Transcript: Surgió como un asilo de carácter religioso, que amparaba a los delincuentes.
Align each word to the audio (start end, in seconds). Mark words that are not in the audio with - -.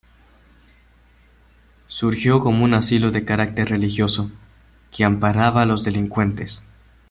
Surgió 1.85 2.39
como 2.39 2.63
un 2.65 2.73
asilo 2.73 3.11
de 3.11 3.23
carácter 3.23 3.69
religioso, 3.69 4.31
que 4.89 5.03
amparaba 5.05 5.61
a 5.61 5.67
los 5.67 5.83
delincuentes. 5.83 6.63